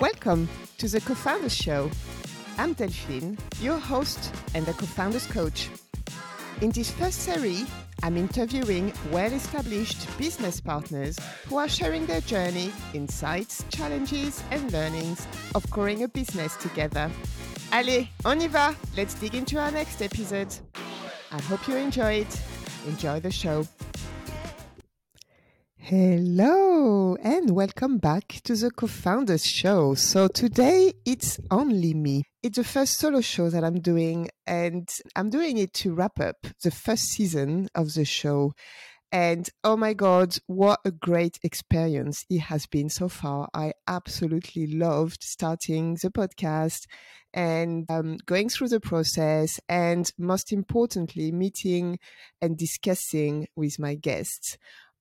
[0.00, 0.48] Welcome
[0.78, 1.88] to the Co-Founders Show.
[2.58, 5.68] I'm Delphine, your host and the Co-Founders Coach.
[6.60, 7.64] In this first series,
[8.02, 15.68] I'm interviewing well-established business partners who are sharing their journey, insights, challenges, and learnings of
[15.70, 17.08] growing a business together.
[17.70, 18.74] Allez, on y va!
[18.96, 20.52] Let's dig into our next episode.
[21.30, 22.40] I hope you enjoy it.
[22.88, 23.64] Enjoy the show.
[25.86, 29.92] Hello and welcome back to the co-founders show.
[29.92, 32.22] So today it's only me.
[32.42, 36.46] It's the first solo show that I'm doing and I'm doing it to wrap up
[36.62, 38.54] the first season of the show.
[39.12, 43.50] And oh my God, what a great experience it has been so far.
[43.52, 46.86] I absolutely loved starting the podcast
[47.34, 51.98] and um, going through the process and most importantly, meeting
[52.40, 54.56] and discussing with my guests.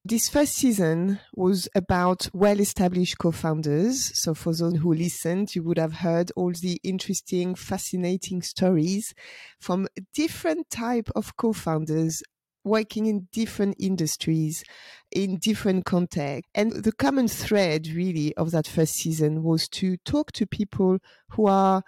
[0.05, 4.11] This first season was about well-established co-founders.
[4.20, 9.14] So for those who listened, you would have heard all the interesting, fascinating stories
[9.61, 12.22] from different type of co-founders
[12.66, 14.66] working in different industries,
[15.09, 16.52] in different contexts.
[16.53, 20.97] And the common thread really of that first season was to talk to people
[21.30, 21.81] who are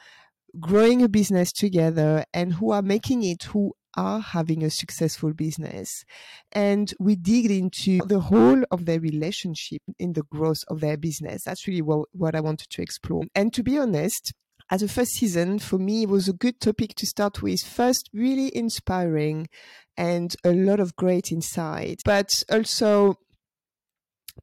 [0.58, 6.04] growing a business together and who are making it, who are having a successful business.
[6.52, 11.44] And we dig into the whole of their relationship in the growth of their business.
[11.44, 13.24] That's really what, what I wanted to explore.
[13.34, 14.34] And to be honest,
[14.72, 17.62] as a first season, for me, it was a good topic to start with.
[17.62, 19.48] First, really inspiring
[19.96, 23.20] and a lot of great insight, but also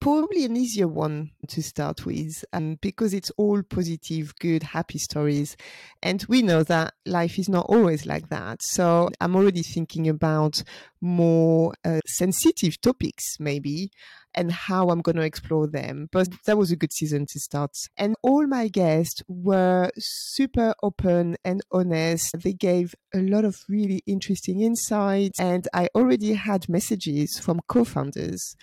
[0.01, 5.57] probably an easier one to start with um, because it's all positive, good, happy stories.
[6.03, 8.63] And we know that life is not always like that.
[8.63, 10.63] So I'm already thinking about
[11.01, 13.91] more uh, sensitive topics, maybe,
[14.35, 16.09] and how I'm going to explore them.
[16.11, 17.73] But that was a good season to start.
[17.97, 22.35] And all my guests were super open and honest.
[22.43, 25.39] They gave a lot of really interesting insights.
[25.39, 28.57] And I already had messages from co-founders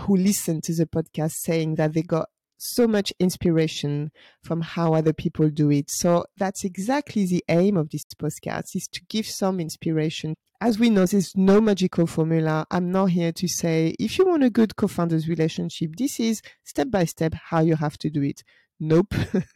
[0.00, 4.10] who listened to the podcast saying that they got so much inspiration
[4.42, 5.90] from how other people do it.
[5.90, 10.34] So that's exactly the aim of this podcast is to give some inspiration.
[10.60, 12.66] As we know, there's no magical formula.
[12.70, 16.90] I'm not here to say, if you want a good co-founders relationship, this is step
[16.90, 18.42] by step how you have to do it.
[18.80, 19.14] Nope.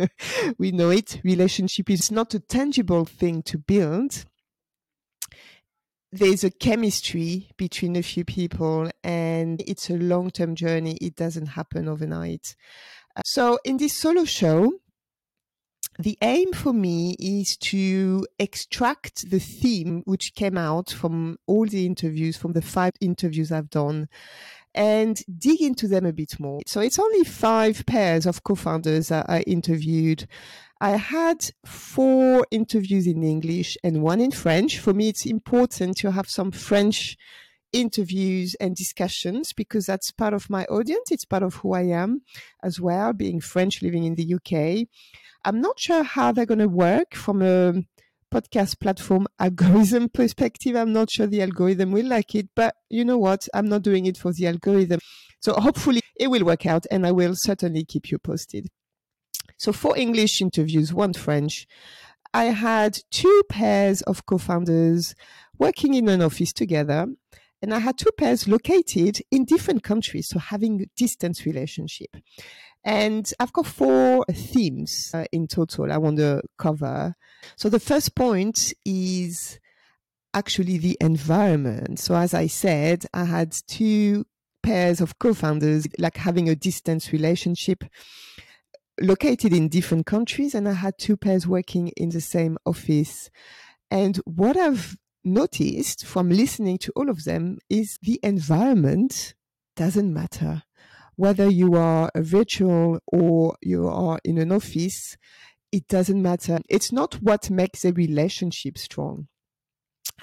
[0.59, 1.21] we know it.
[1.25, 4.25] Relationship is not a tangible thing to build
[6.13, 10.97] there's a chemistry between a few people and it's a long term journey.
[11.01, 12.57] It doesn't happen overnight.
[13.17, 14.73] Uh, so in this solo show,
[15.99, 21.87] the aim for me is to extract the theme which came out from all the
[21.87, 24.09] interviews, from the five interviews I've done
[24.75, 26.61] and dig into them a bit more.
[26.67, 30.27] So it's only five pairs of co-founders I interviewed.
[30.81, 34.79] I had four interviews in English and one in French.
[34.79, 37.19] For me, it's important to have some French
[37.73, 41.11] interviews and discussions because that's part of my audience.
[41.11, 42.23] It's part of who I am
[42.63, 44.89] as well, being French living in the UK.
[45.45, 47.83] I'm not sure how they're going to work from a
[48.33, 50.77] podcast platform algorithm perspective.
[50.77, 53.49] I'm not sure the algorithm will like it, but you know what?
[53.53, 55.01] I'm not doing it for the algorithm.
[55.41, 58.69] So hopefully it will work out and I will certainly keep you posted.
[59.61, 61.67] So four English interviews, one French.
[62.33, 65.15] I had two pairs of co-founders
[65.59, 67.07] working in an office together
[67.61, 70.29] and I had two pairs located in different countries.
[70.29, 72.17] So having a distance relationship.
[72.85, 77.15] And I've got four themes uh, in total I want to cover.
[77.57, 79.61] So the first point is
[80.33, 81.99] actually the environment.
[81.99, 84.25] So as I said, I had two
[84.63, 87.85] pairs of co-founders, like having a distance relationship
[89.01, 90.55] located in different countries.
[90.55, 93.31] And I had two pairs working in the same office.
[93.91, 99.35] And what I've noticed from listening to all of them is the environment
[99.77, 100.63] doesn't matter
[101.21, 105.19] whether you are a virtual or you are in an office,
[105.71, 106.61] it doesn't matter.
[106.71, 109.29] It's not what makes a relationship strong.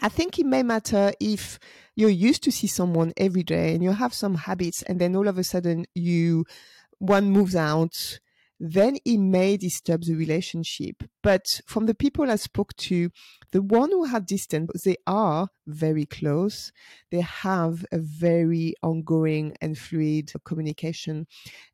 [0.01, 1.59] I think it may matter if
[1.95, 5.27] you're used to see someone every day and you have some habits and then all
[5.27, 6.45] of a sudden you,
[6.97, 8.19] one moves out
[8.59, 11.03] then it may disturb the relationship.
[11.21, 13.09] But from the people I spoke to,
[13.51, 16.71] the one who had distance, they are very close.
[17.11, 21.27] They have a very ongoing and fluid communication.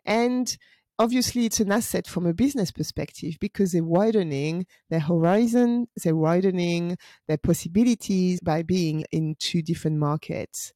[0.06, 0.56] And
[1.00, 6.98] obviously it's an asset from a business perspective because they're widening their horizon, they're widening
[7.28, 10.74] their possibilities by being in two different markets.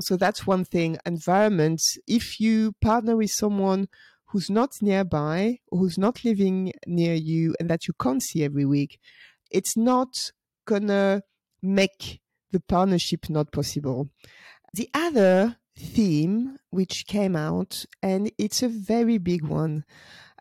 [0.00, 0.98] So that's one thing.
[1.06, 1.80] Environment.
[2.06, 3.88] If you partner with someone
[4.36, 8.98] who's not nearby, who's not living near you, and that you can't see every week,
[9.50, 10.08] it's not
[10.66, 11.22] gonna
[11.62, 14.10] make the partnership not possible.
[14.74, 19.84] The other theme which came out, and it's a very big one,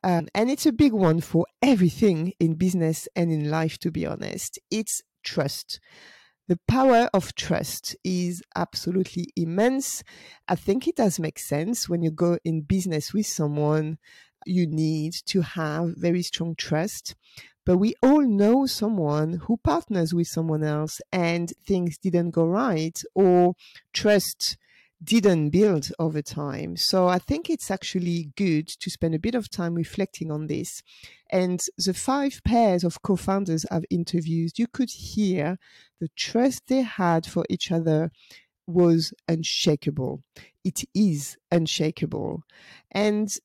[0.04, 4.06] um, and it's a big one for everything in business and in life, to be
[4.06, 4.60] honest.
[4.70, 5.80] It's trust.
[6.48, 10.04] The power of trust is absolutely immense.
[10.48, 13.98] I think it does make sense when you go in business with someone,
[14.46, 17.16] you need to have very strong trust.
[17.66, 23.02] But we all know someone who partners with someone else and things didn't go right
[23.16, 23.56] or
[23.92, 24.58] trust
[25.04, 26.78] didn't build over time.
[26.78, 30.82] So I think it's actually good to spend a bit of time reflecting on this.
[31.30, 35.58] And the five pairs of co founders I've interviewed, you could hear
[36.00, 38.12] the trust they had for each other
[38.68, 40.24] was unshakable.
[40.64, 42.44] It is unshakable.
[42.92, 43.36] And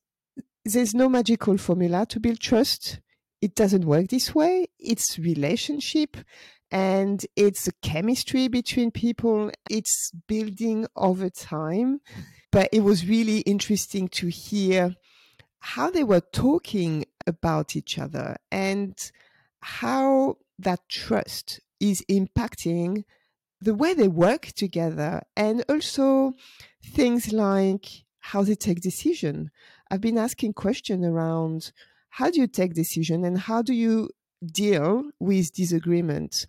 [0.65, 2.99] there's no magical formula to build trust.
[3.41, 4.67] It doesn't work this way.
[4.79, 6.17] It's relationship
[6.71, 9.51] and it's a chemistry between people.
[9.69, 12.01] It's building over time.
[12.51, 14.95] But it was really interesting to hear
[15.59, 18.93] how they were talking about each other and
[19.61, 23.03] how that trust is impacting
[23.61, 26.33] the way they work together and also
[26.83, 27.85] things like
[28.19, 29.51] how they take decision.
[29.89, 31.71] I've been asking questions around
[32.09, 34.09] how do you take decision and how do you
[34.45, 36.47] deal with disagreement.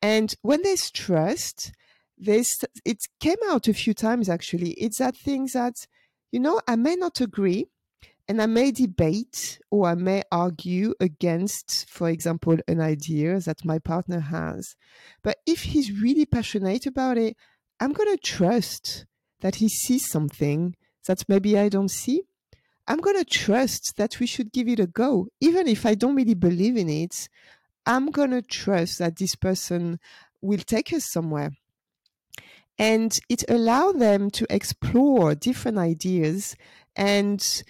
[0.00, 1.72] And when there's trust,
[2.16, 4.70] there's, it came out a few times actually.
[4.72, 5.86] It's that thing that,
[6.30, 7.66] you know, I may not agree
[8.28, 13.78] and I may debate or I may argue against, for example, an idea that my
[13.78, 14.76] partner has.
[15.22, 17.36] But if he's really passionate about it,
[17.80, 19.06] I'm going to trust
[19.40, 20.74] that he sees something
[21.06, 22.24] that maybe I don't see
[22.88, 25.28] I'm going to trust that we should give it a go.
[25.40, 27.28] Even if I don't really believe in it,
[27.84, 30.00] I'm going to trust that this person
[30.40, 31.50] will take us somewhere.
[32.78, 36.56] And it allowed them to explore different ideas.
[36.96, 37.62] And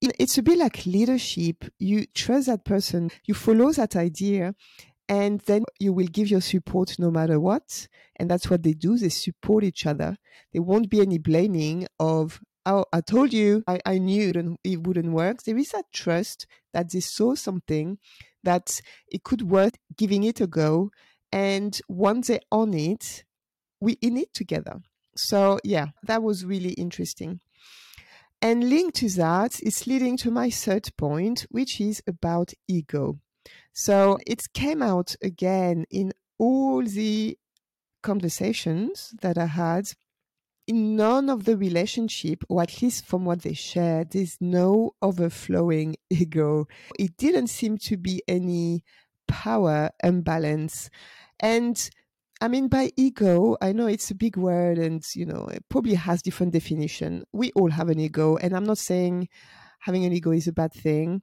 [0.00, 1.64] it's a bit like leadership.
[1.78, 4.54] You trust that person, you follow that idea,
[5.08, 7.88] and then you will give your support no matter what.
[8.16, 8.96] And that's what they do.
[8.96, 10.16] They support each other.
[10.52, 14.86] There won't be any blaming of, oh, I told you, I, I knew it, it
[14.86, 15.42] wouldn't work.
[15.42, 17.98] There is that trust that they saw something
[18.44, 20.90] that it could work, giving it a go.
[21.32, 23.24] And once they're on it,
[23.80, 24.80] we in it together.
[25.16, 27.40] So yeah, that was really interesting.
[28.40, 33.18] And linked to that is leading to my third point, which is about ego.
[33.72, 37.36] So it came out again in all the
[38.02, 39.88] conversations that I had
[40.68, 45.96] in none of the relationship, or at least from what they shared, there's no overflowing
[46.10, 46.68] ego.
[46.98, 48.84] It didn't seem to be any
[49.26, 50.90] power imbalance.
[51.40, 51.90] And
[52.40, 55.94] I mean, by ego, I know it's a big word and, you know, it probably
[55.94, 57.24] has different definition.
[57.32, 58.36] We all have an ego.
[58.36, 59.28] And I'm not saying
[59.80, 61.22] having an ego is a bad thing.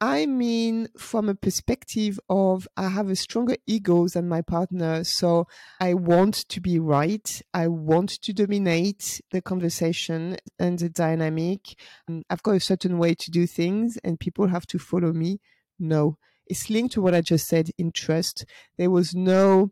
[0.00, 5.04] I mean, from a perspective of I have a stronger ego than my partner.
[5.04, 5.46] So
[5.80, 7.40] I want to be right.
[7.54, 11.80] I want to dominate the conversation and the dynamic.
[12.28, 15.40] I've got a certain way to do things and people have to follow me.
[15.78, 18.44] No, it's linked to what I just said in trust.
[18.76, 19.70] There was no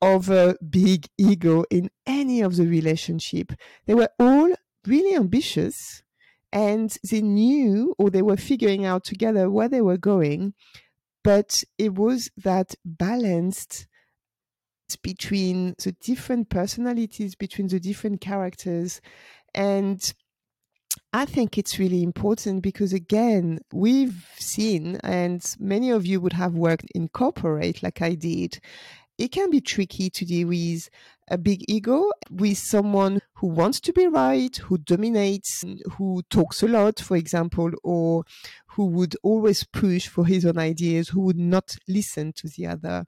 [0.00, 3.52] other big ego in any of the relationship.
[3.86, 4.52] They were all
[4.86, 6.03] really ambitious
[6.54, 10.54] and they knew or they were figuring out together where they were going
[11.22, 13.86] but it was that balanced
[15.02, 19.00] between the different personalities between the different characters.
[19.54, 20.12] And
[21.12, 26.54] I think it's really important because again, we've seen, and many of you would have
[26.54, 28.60] worked in corporate like I did,
[29.18, 30.88] it can be tricky to deal with
[31.28, 35.64] a big ego with someone who wants to be right, who dominates,
[35.96, 38.24] who talks a lot, for example, or
[38.66, 43.06] who would always push for his own ideas, who would not listen to the other.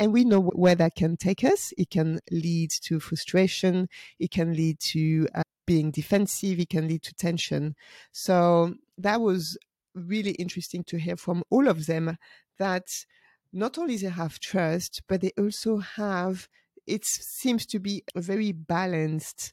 [0.00, 1.72] And we know where that can take us.
[1.78, 3.88] It can lead to frustration.
[4.18, 6.58] It can lead to uh, being defensive.
[6.58, 7.76] It can lead to tension.
[8.10, 9.56] So that was
[9.94, 12.16] really interesting to hear from all of them
[12.58, 13.04] that
[13.52, 16.48] not only they have trust, but they also have,
[16.86, 19.52] it seems to be a very balanced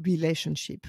[0.00, 0.86] relationship.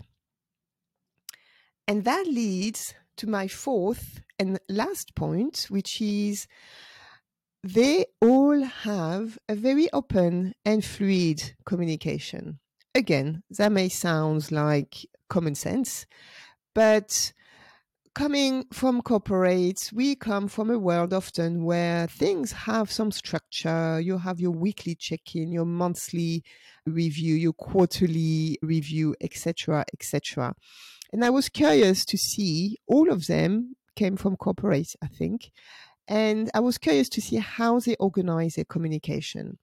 [1.88, 6.48] And that leads to my fourth and last point, which is
[7.64, 12.60] they all have a very open and fluid communication.
[12.94, 16.06] Again, that may sound like common sense,
[16.74, 17.34] but
[18.16, 24.00] coming from corporates, we come from a world often where things have some structure.
[24.00, 26.44] You have your weekly check-in, your monthly
[26.86, 30.56] review, your quarterly review, etc., etc.
[31.12, 35.52] And I was curious to see all of them came from corporates, I think.
[36.08, 39.60] And I was curious to see how they organize their communication.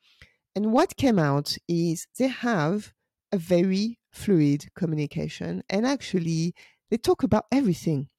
[0.55, 2.93] And what came out is they have
[3.33, 6.55] a very fluid communication and actually
[6.91, 8.11] they talk about everything.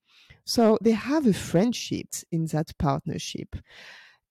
[0.45, 3.55] So they have a friendship in that partnership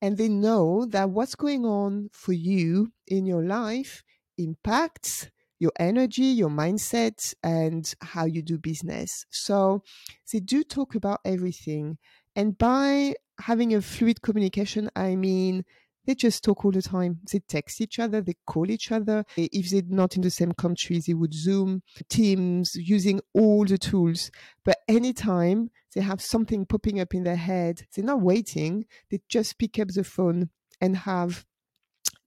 [0.00, 4.02] and they know that what's going on for you in your life
[4.36, 9.24] impacts your energy, your mindset, and how you do business.
[9.30, 9.82] So
[10.32, 11.98] they do talk about everything.
[12.34, 15.64] And by having a fluid communication, I mean
[16.06, 17.20] they just talk all the time.
[17.30, 19.24] They text each other, they call each other.
[19.36, 23.78] Eh, if they're not in the same country, they would Zoom, Teams, using all the
[23.78, 24.30] tools.
[24.64, 28.86] But anytime they have something popping up in their head, they're not waiting.
[29.10, 31.44] They just pick up the phone and have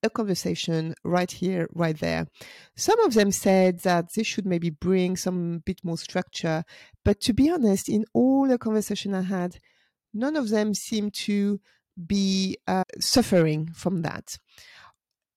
[0.03, 2.27] a conversation right here, right there.
[2.75, 6.63] Some of them said that they should maybe bring some bit more structure.
[7.03, 9.59] But to be honest, in all the conversation I had,
[10.13, 11.59] none of them seemed to
[11.95, 14.37] be uh, suffering from that.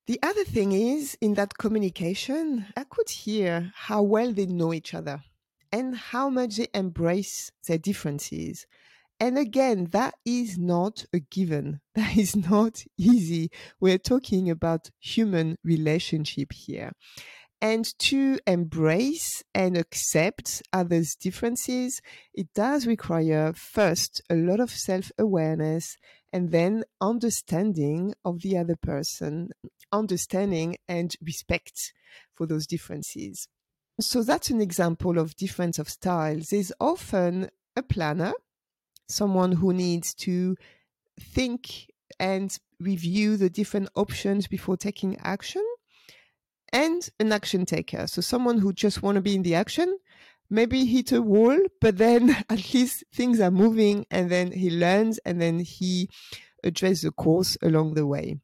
[0.07, 4.95] The other thing is in that communication, I could hear how well they know each
[4.95, 5.23] other
[5.71, 8.67] and how much they embrace their differences.
[9.21, 11.81] And again, that is not a given.
[11.95, 13.51] That is not easy.
[13.81, 16.93] We're talking about human relationship here
[17.61, 22.01] and to embrace and accept others' differences,
[22.33, 25.97] it does require first a lot of self awareness
[26.33, 29.51] and then understanding of the other person,
[29.93, 31.93] understanding and respect
[32.35, 33.49] for those differences.
[34.01, 36.51] So that's an example of difference of styles.
[36.51, 38.33] There's often a planner,
[39.09, 40.57] someone who needs to
[41.19, 45.65] think and review the different options before taking action
[46.73, 48.07] and an action taker.
[48.07, 49.99] So someone who just want to be in the action,
[50.51, 55.19] maybe hit a wall, but then at least things are moving and then he learns
[55.25, 56.09] and then he
[56.65, 58.37] addresses the course along the way.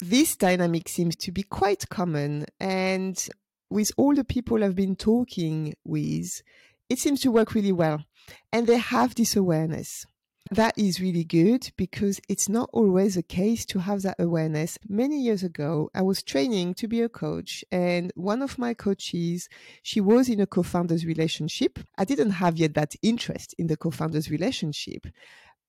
[0.00, 3.28] This dynamic seems to be quite common and
[3.70, 6.42] with all the people I've been talking with,
[6.88, 8.04] it seems to work really well.
[8.52, 10.06] And they have this awareness.
[10.52, 14.78] That is really good because it's not always the case to have that awareness.
[14.88, 19.48] Many years ago, I was training to be a coach and one of my coaches,
[19.82, 21.80] she was in a co-founder's relationship.
[21.98, 25.06] I didn't have yet that interest in the co-founder's relationship,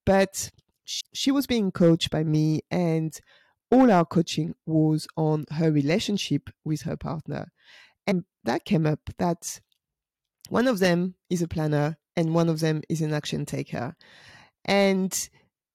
[0.06, 0.52] but
[0.86, 3.20] she was being coached by me and
[3.72, 7.52] all our coaching was on her relationship with her partner.
[8.06, 9.60] And that came up that
[10.50, 13.96] one of them is a planner and one of them is an action taker.
[14.68, 15.30] And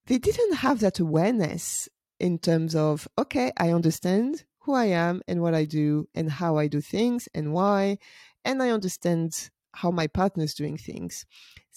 [0.06, 1.88] they didn't have that awareness
[2.20, 6.56] in terms of, okay, I understand who I am and what I do and how
[6.56, 7.98] I do things and why.
[8.44, 11.24] And I understand how my partner is doing things.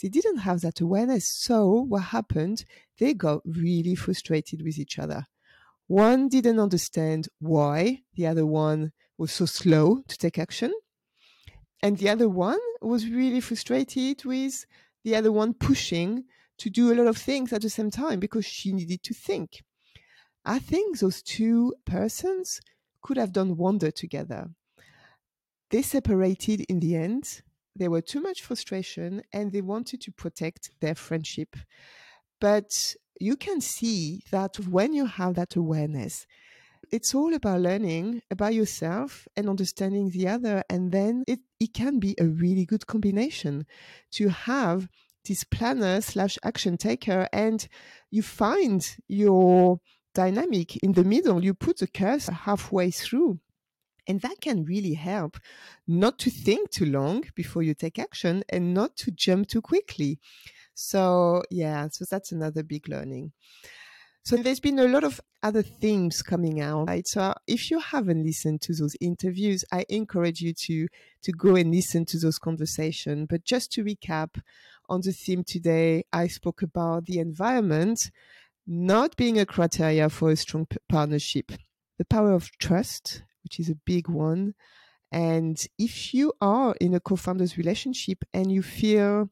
[0.01, 1.27] They didn't have that awareness.
[1.27, 2.65] So what happened?
[2.99, 5.25] They got really frustrated with each other.
[5.87, 10.73] One didn't understand why the other one was so slow to take action.
[11.81, 14.65] And the other one was really frustrated with
[15.03, 16.25] the other one pushing
[16.57, 19.63] to do a lot of things at the same time because she needed to think.
[20.45, 22.61] I think those two persons
[23.01, 24.49] could have done wonder together.
[25.71, 27.41] They separated in the end.
[27.75, 31.55] There were too much frustration and they wanted to protect their friendship.
[32.39, 36.25] But you can see that when you have that awareness,
[36.91, 40.63] it's all about learning about yourself and understanding the other.
[40.69, 43.65] And then it, it can be a really good combination
[44.11, 44.87] to have
[45.25, 47.67] this planner slash action taker and
[48.11, 49.79] you find your
[50.13, 51.43] dynamic in the middle.
[51.43, 53.39] You put the cursor halfway through.
[54.07, 55.37] And that can really help
[55.87, 60.19] not to think too long before you take action and not to jump too quickly.
[60.75, 63.31] So yeah, so that's another big learning.
[64.23, 66.87] So there's been a lot of other themes coming out.
[66.87, 67.07] Right?
[67.07, 70.87] So if you haven't listened to those interviews, I encourage you to
[71.23, 73.27] to go and listen to those conversations.
[73.29, 74.41] But just to recap
[74.89, 78.11] on the theme today, I spoke about the environment
[78.67, 81.51] not being a criteria for a strong p- partnership,
[81.97, 84.55] the power of trust, which is a big one.
[85.11, 89.29] And if you are in a co-founders relationship and you feel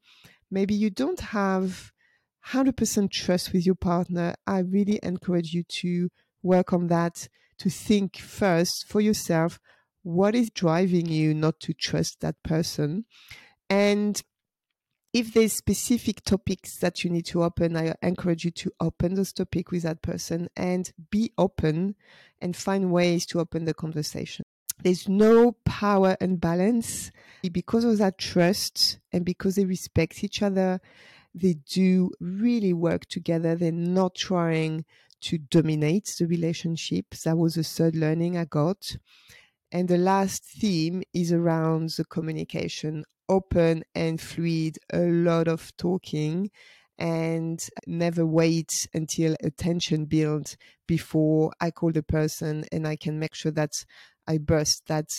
[0.52, 1.92] maybe you don't have
[2.50, 6.10] 100% trust with your partner, I really encourage you to
[6.44, 7.28] work on that,
[7.60, 9.60] to think first for yourself
[10.04, 13.06] what is driving you not to trust that person.
[13.70, 14.22] And
[15.14, 19.32] if there's specific topics that you need to open, I encourage you to open those
[19.32, 21.96] topics with that person and be open
[22.42, 24.44] and find ways to open the conversation.
[24.82, 27.12] There's no power imbalance
[27.52, 30.82] because of that trust and because they respect each other.
[31.36, 33.56] They do really work together.
[33.56, 34.86] They're not trying
[35.22, 37.12] to dominate the relationship.
[37.24, 38.98] That was the third learning I got.
[39.72, 46.50] And the last theme is around the communication, open and fluid, a lot of talking
[46.98, 53.34] and never wait until attention builds before I call the person and I can make
[53.34, 53.72] sure that
[54.28, 55.10] I burst that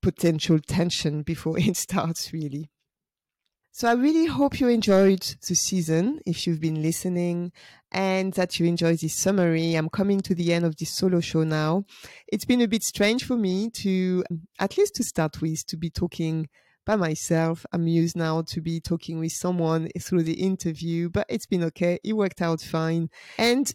[0.00, 2.70] potential tension before it starts really.
[3.70, 7.52] So I really hope you enjoyed the season if you've been listening
[7.92, 9.74] and that you enjoyed this summary.
[9.74, 11.84] I'm coming to the end of this solo show now.
[12.26, 14.24] It's been a bit strange for me to,
[14.58, 16.48] at least to start with, to be talking
[16.88, 17.66] by myself.
[17.70, 21.98] I'm used now to be talking with someone through the interview, but it's been okay.
[22.02, 23.10] It worked out fine.
[23.36, 23.70] And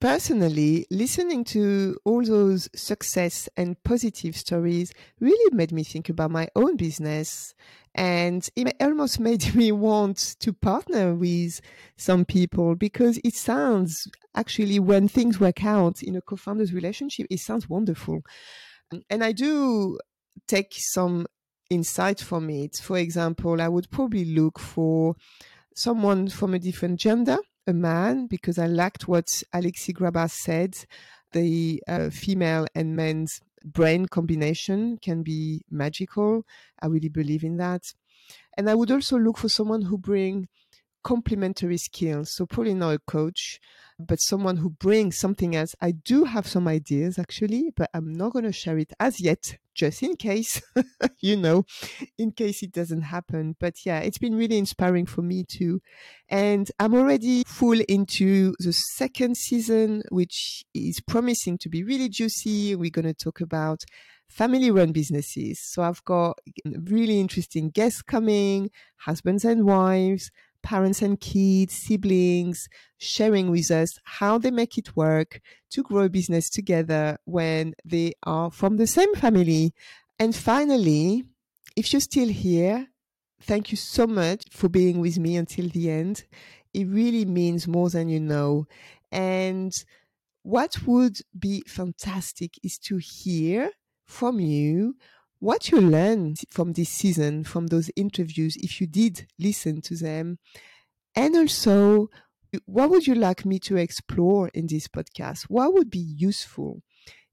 [0.00, 6.48] personally, listening to all those success and positive stories really made me think about my
[6.56, 7.54] own business.
[7.94, 11.60] And it almost made me want to partner with
[11.98, 17.26] some people because it sounds actually, when things work out in a co founder's relationship,
[17.28, 18.22] it sounds wonderful.
[19.10, 19.98] And I do
[20.48, 21.26] take some
[21.70, 22.76] insight from it.
[22.76, 25.16] For example, I would probably look for
[25.74, 30.76] someone from a different gender a man because I liked what Alexi Grabas said.
[31.32, 36.44] The uh, female and men's brain combination can be magical.
[36.80, 37.94] I really believe in that.
[38.56, 40.48] And I would also look for someone who bring
[41.04, 42.34] complementary skills.
[42.34, 43.60] So probably not a coach,
[43.98, 45.76] but someone who brings something else.
[45.80, 49.56] I do have some ideas actually, but I'm not going to share it as yet,
[49.74, 50.60] just in case,
[51.20, 51.64] you know,
[52.18, 53.54] in case it doesn't happen.
[53.60, 55.80] But yeah, it's been really inspiring for me too.
[56.28, 62.74] And I'm already full into the second season, which is promising to be really juicy.
[62.74, 63.84] We're going to talk about
[64.28, 65.60] family run businesses.
[65.62, 70.30] So I've got mm, really interesting guests coming, husbands and wives,
[70.64, 76.08] parents and kids, siblings, sharing with us how they make it work to grow a
[76.10, 79.72] business together when they are from the same family.
[80.18, 81.24] And finally,
[81.76, 82.88] if you're still here,
[83.42, 86.24] thank you so much for being with me until the end.
[86.72, 88.66] It really means more than you know.
[89.12, 89.72] And
[90.42, 93.72] what would be fantastic is to hear
[94.06, 94.96] from you
[95.44, 100.38] what you learned from this season, from those interviews, if you did listen to them.
[101.14, 102.08] And also,
[102.64, 105.42] what would you like me to explore in this podcast?
[105.48, 106.80] What would be useful?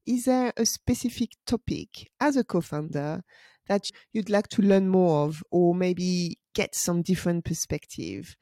[0.06, 3.22] Is there a specific topic as a co founder
[3.66, 8.36] that you'd like to learn more of, or maybe get some different perspective?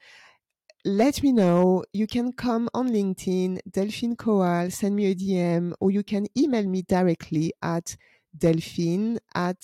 [0.84, 1.84] let me know.
[1.92, 6.66] You can come on LinkedIn, Delphine Koall, send me a DM, or you can email
[6.66, 7.96] me directly at
[8.36, 9.58] delphine at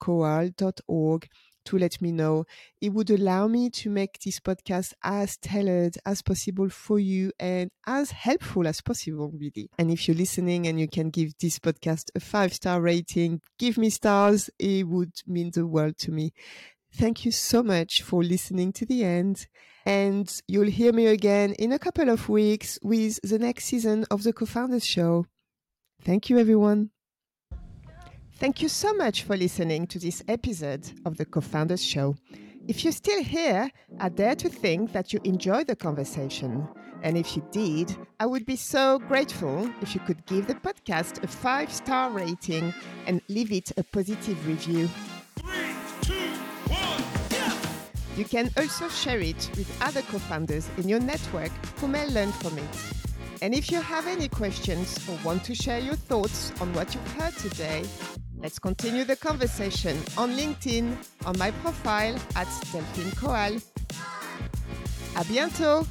[0.00, 1.28] koall.org
[1.64, 2.44] to let me know.
[2.80, 7.70] It would allow me to make this podcast as tailored as possible for you and
[7.86, 9.70] as helpful as possible, really.
[9.78, 13.78] And if you're listening and you can give this podcast a five star rating, give
[13.78, 14.50] me stars.
[14.58, 16.32] It would mean the world to me.
[16.94, 19.46] Thank you so much for listening to the end.
[19.86, 24.22] And you'll hear me again in a couple of weeks with the next season of
[24.22, 25.26] the Co-Founders Show.
[26.02, 26.90] Thank you, everyone.
[28.42, 32.16] Thank you so much for listening to this episode of the Co Founders Show.
[32.66, 36.66] If you're still here, I dare to think that you enjoyed the conversation.
[37.04, 41.22] And if you did, I would be so grateful if you could give the podcast
[41.22, 42.74] a five star rating
[43.06, 44.90] and leave it a positive review.
[45.36, 46.30] Three, two,
[46.66, 47.56] one, yeah!
[48.16, 52.32] You can also share it with other co founders in your network who may learn
[52.32, 52.92] from it.
[53.40, 57.12] And if you have any questions or want to share your thoughts on what you've
[57.12, 57.84] heard today,
[58.42, 63.60] Let's continue the conversation on LinkedIn on my profile at Delphine Koall.
[65.14, 65.86] À bientôt!